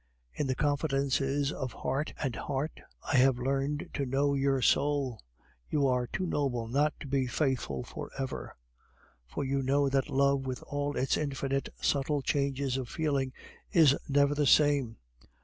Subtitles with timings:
[0.33, 2.79] In the confidences of heart and heart,
[3.13, 5.21] I have learned to know your soul
[5.69, 8.55] you are too noble not to be faithful for ever,
[9.27, 13.31] for you know that love with all its infinite subtle changes of feeling
[13.71, 14.97] is never the same.